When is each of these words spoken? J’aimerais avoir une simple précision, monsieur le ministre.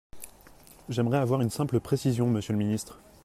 J’aimerais 0.89 1.19
avoir 1.19 1.41
une 1.41 1.51
simple 1.51 1.79
précision, 1.79 2.25
monsieur 2.25 2.53
le 2.53 2.57
ministre. 2.57 2.99